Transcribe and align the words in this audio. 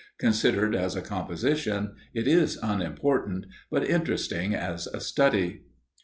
Considered 0.17 0.75
as 0.75 0.95
a 0.95 1.01
composition, 1.03 1.93
it 2.11 2.27
is 2.27 2.57
unimportant, 2.63 3.45
but 3.69 3.87
interesting 3.87 4.55
as 4.55 4.87
a 4.87 4.99
study. 4.99 5.61